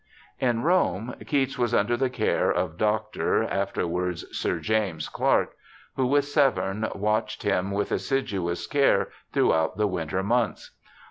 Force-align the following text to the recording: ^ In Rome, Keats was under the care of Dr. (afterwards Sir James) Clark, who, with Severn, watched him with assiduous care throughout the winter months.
^ 0.01 0.03
In 0.39 0.63
Rome, 0.63 1.13
Keats 1.27 1.59
was 1.59 1.75
under 1.75 1.95
the 1.95 2.09
care 2.09 2.49
of 2.51 2.75
Dr. 2.75 3.43
(afterwards 3.43 4.25
Sir 4.35 4.57
James) 4.57 5.07
Clark, 5.07 5.53
who, 5.95 6.07
with 6.07 6.25
Severn, 6.25 6.89
watched 6.95 7.43
him 7.43 7.69
with 7.69 7.91
assiduous 7.91 8.65
care 8.65 9.09
throughout 9.31 9.77
the 9.77 9.85
winter 9.85 10.23
months. 10.23 10.71